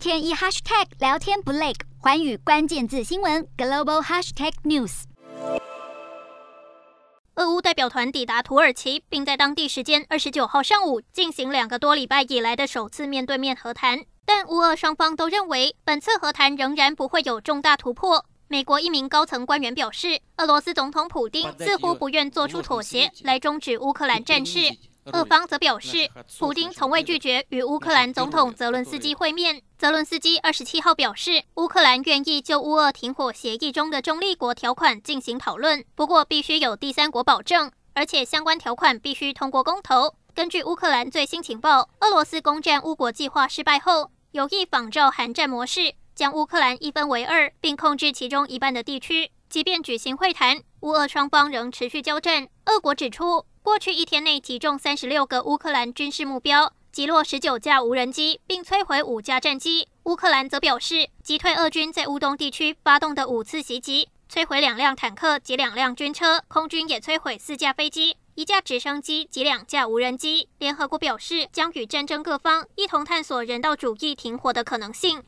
[0.00, 5.02] 天一 hashtag 聊天不累，寰宇关键字新闻 global hashtag news。
[7.34, 14.02] 俄乌代表团抵达土耳其，并在当地时间二十九号上午进行两个多礼拜以来的首次面对面和谈。
[14.24, 18.24] 但乌俄双方都认为，本次和谈仍然不会有重大突破。
[18.48, 24.60] 美国一名高层官员表示，俄罗斯总统普丁似乎不愿做出妥协来终止乌克兰战事。
[25.06, 29.62] 俄方则表示，普京从未拒绝与乌克兰总统泽伦斯基会面。
[29.78, 40.14] 泽伦斯基二十七号表示，乌克兰愿意就乌俄停火协议中的中立国条款进行讨论，不过必须有第三国保证，而且相关条款必须通过公投。
[40.34, 49.32] 根据乌克兰最新情报，俄罗斯攻占乌国计划失败后，有意仿照韩战模式，将乌克兰一分为二，并控制其中一半的地区。
[49.50, 52.46] 即便举行会谈，乌俄双方仍持续交战。
[52.66, 59.88] 俄国指出，过去一天内击中三十六个乌克兰军事目标，击落十九架无人机，并摧毁五架战机。
[60.04, 68.16] 乌克兰则表示，击退俄军在乌东地区发动的五次袭击，摧毁两辆坦克及两辆军车，空军也摧毁四架飞机。
[68.36, 70.48] 一架直升机及两架无人机。
[70.58, 75.24] 联合国表示，将与战争各方一同探索人道主义停火的可能性。